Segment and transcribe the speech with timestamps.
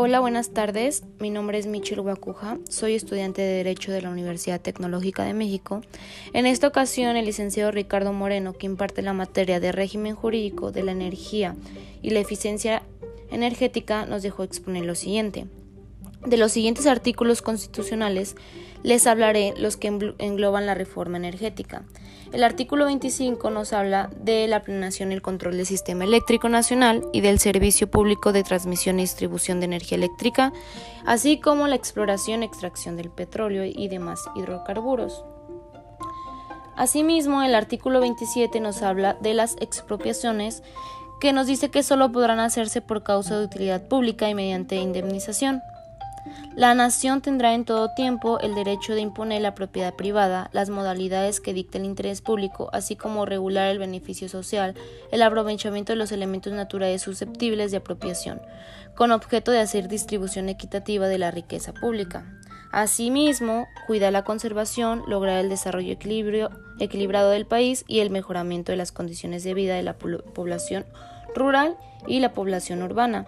[0.00, 1.02] Hola, buenas tardes.
[1.18, 2.58] Mi nombre es Michelle Guacuja.
[2.68, 5.80] Soy estudiante de Derecho de la Universidad Tecnológica de México.
[6.32, 10.84] En esta ocasión, el licenciado Ricardo Moreno, que imparte la materia de régimen jurídico de
[10.84, 11.56] la energía
[12.00, 12.84] y la eficiencia
[13.32, 15.48] energética, nos dejó exponer lo siguiente.
[16.26, 18.36] De los siguientes artículos constitucionales
[18.82, 19.88] les hablaré los que
[20.18, 21.84] engloban la reforma energética.
[22.32, 27.04] El artículo 25 nos habla de la planeación y el control del sistema eléctrico nacional
[27.12, 30.52] y del servicio público de transmisión y distribución de energía eléctrica,
[31.06, 35.24] así como la exploración extracción del petróleo y demás hidrocarburos.
[36.76, 40.62] Asimismo, el artículo 27 nos habla de las expropiaciones
[41.20, 45.60] que nos dice que solo podrán hacerse por causa de utilidad pública y mediante indemnización.
[46.54, 51.40] La nación tendrá en todo tiempo el derecho de imponer la propiedad privada, las modalidades
[51.40, 54.74] que dicte el interés público, así como regular el beneficio social,
[55.12, 58.40] el aprovechamiento de los elementos naturales susceptibles de apropiación,
[58.94, 62.24] con objeto de hacer distribución equitativa de la riqueza pública.
[62.70, 65.96] Asimismo, cuidar la conservación, lograr el desarrollo
[66.78, 70.84] equilibrado del país y el mejoramiento de las condiciones de vida de la población
[71.34, 71.76] rural
[72.06, 73.26] y la población urbana.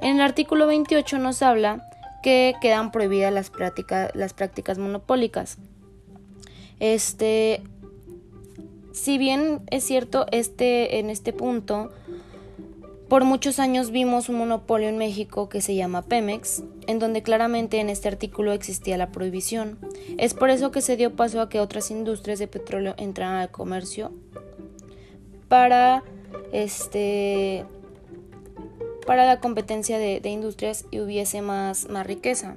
[0.00, 1.89] En el artículo 28 nos habla
[2.22, 5.58] que quedan prohibidas las prácticas, las prácticas monopólicas.
[6.78, 7.62] Este,
[8.92, 11.90] si bien es cierto, este, en este punto,
[13.08, 17.80] por muchos años vimos un monopolio en México que se llama Pemex, en donde claramente
[17.80, 19.78] en este artículo existía la prohibición.
[20.16, 23.50] Es por eso que se dio paso a que otras industrias de petróleo entraran al
[23.50, 24.12] comercio
[25.48, 26.04] para
[26.52, 27.64] este
[29.06, 32.54] para la competencia de, industrias y hubiese más, riqueza.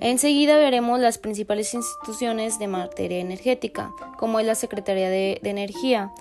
[0.00, 6.12] Enseguida veremos las principales instituciones de materia energética, como es la Secretaría de, Energía,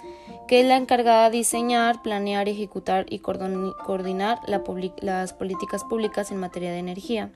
[0.47, 6.71] que es la encargada de diseñar, planear, ejecutar y coordinar las políticas públicas en materia
[6.71, 7.29] de energía.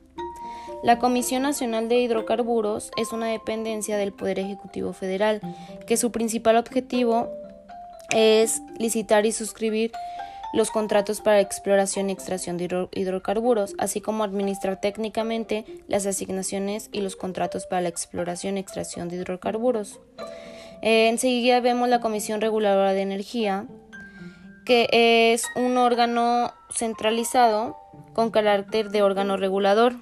[0.84, 5.40] La Comisión Nacional de Hidrocarburos es una dependencia del Poder Ejecutivo Federal,
[5.86, 7.30] que su principal objetivo
[8.10, 9.92] es licitar y suscribir
[10.54, 17.02] los contratos para exploración y extracción de hidrocarburos, así como administrar técnicamente las asignaciones y
[17.02, 20.00] los contratos para la exploración y extracción de hidrocarburos.
[20.82, 23.66] Eh, enseguida vemos la Comisión Reguladora de Energía,
[24.66, 24.88] que
[25.34, 27.78] es un órgano centralizado
[28.14, 29.96] con carácter de órgano regulador,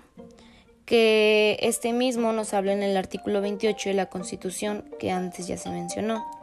[0.86, 5.58] que este mismo nos habla en el artículo 28 de la Constitución que antes ya
[5.58, 6.39] se mencionó.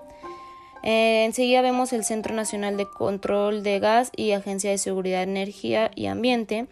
[0.89, 5.91] Eh, enseguida vemos el Centro Nacional de Control de Gas y Agencia de Seguridad, Energía
[5.97, 6.69] y Ambiente,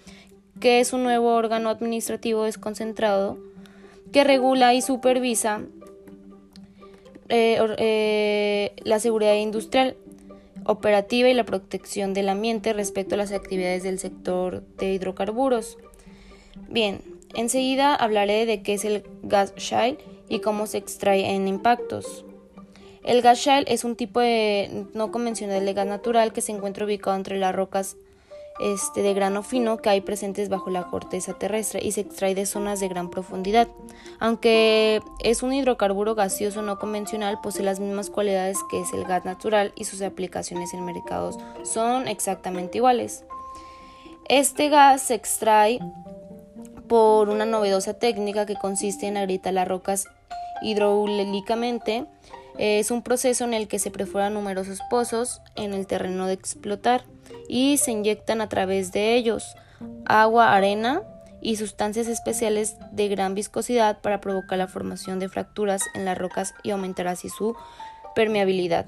[0.61, 3.39] que es un nuevo órgano administrativo desconcentrado
[4.13, 5.63] que regula y supervisa
[7.29, 9.97] eh, eh, la seguridad industrial
[10.65, 15.77] operativa y la protección del ambiente respecto a las actividades del sector de hidrocarburos.
[16.69, 17.01] Bien,
[17.35, 19.99] enseguida hablaré de qué es el gas shale
[20.29, 22.24] y cómo se extrae en impactos.
[23.05, 26.87] El gas shale es un tipo de no convencional de gas natural que se encuentra
[26.87, 27.97] ubicado entre las rocas
[28.61, 32.47] este, de grano fino que hay presentes bajo la corteza terrestre y se extrae de
[32.47, 33.69] zonas de gran profundidad.
[34.21, 39.25] Aunque es un hidrocarburo gaseoso no convencional, posee las mismas cualidades que es el gas
[39.25, 43.25] natural y sus aplicaciones en mercados son exactamente iguales.
[44.29, 45.79] Este gas se extrae
[46.89, 50.07] por una novedosa técnica que consiste en agrietar las rocas
[50.63, 52.07] hidráulicamente
[52.59, 57.05] es un proceso en el que se perforan numerosos pozos en el terreno de explotar
[57.49, 59.57] y se inyectan a través de ellos
[60.07, 61.03] agua, arena
[61.41, 66.55] y sustancias especiales de gran viscosidad para provocar la formación de fracturas en las rocas
[66.63, 67.55] y aumentar así su
[68.15, 68.87] permeabilidad.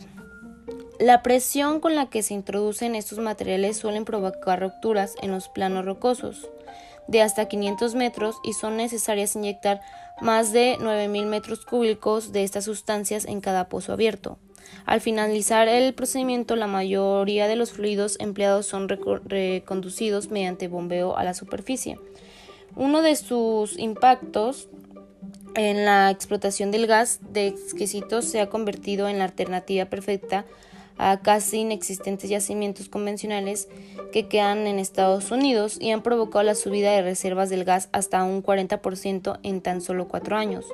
[0.99, 5.85] La presión con la que se introducen estos materiales suelen provocar rupturas en los planos
[5.85, 6.49] rocosos
[7.09, 9.81] de hasta 500 metros y son necesarias inyectar
[10.21, 14.39] más de 9.000 metros cúbicos de estas sustancias en cada pozo abierto.
[14.85, 21.25] Al finalizar el procedimiento, la mayoría de los fluidos empleados son reconducidos mediante bombeo a
[21.25, 21.99] la superficie.
[22.75, 24.69] Uno de sus impactos
[25.55, 30.45] en la explotación del gas de exquisitos se ha convertido en la alternativa perfecta
[30.99, 33.69] a casi inexistentes yacimientos convencionales
[34.13, 38.25] que quedan en Estados Unidos y han provocado la subida de reservas del gas hasta
[38.25, 40.67] un 40% en tan solo cuatro años.